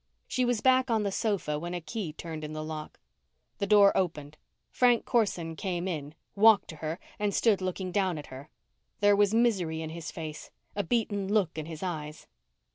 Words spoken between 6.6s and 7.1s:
to her